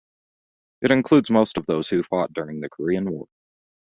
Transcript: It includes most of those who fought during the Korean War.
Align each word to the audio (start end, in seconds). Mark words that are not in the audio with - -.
It 0.81 0.89
includes 0.89 1.29
most 1.29 1.59
of 1.59 1.67
those 1.67 1.87
who 1.87 2.01
fought 2.01 2.33
during 2.33 2.59
the 2.59 2.69
Korean 2.71 3.07
War. 3.11 3.27